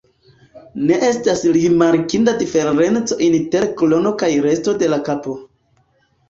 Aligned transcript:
Ne 0.91 0.95
estas 1.09 1.43
rimarkinda 1.57 2.33
diferenco 2.39 3.19
inter 3.27 3.69
krono 3.83 4.15
kaj 4.23 4.31
resto 4.47 4.75
de 4.81 4.91
la 4.95 5.01
kapo. 5.11 5.37